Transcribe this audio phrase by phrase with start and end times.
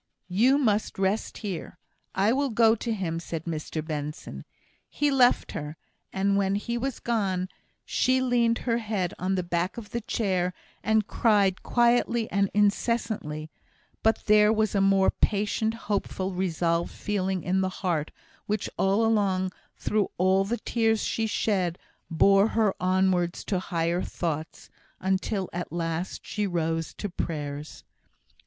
[0.29, 1.77] "You must rest here.
[2.15, 4.45] I will go to him," said Mr Benson.
[4.89, 5.77] He left her;
[6.11, 7.49] and when he was gone,
[7.85, 13.51] she leaned her head on the back of the chair, and cried quietly and incessantly;
[14.01, 18.09] but there was a more patient, hopeful, resolved feeling in her heart,
[18.47, 21.77] which all along, through all the tears she shed,
[22.09, 24.67] bore her onwards to higher thoughts,
[24.99, 27.83] until at last she rose to prayers.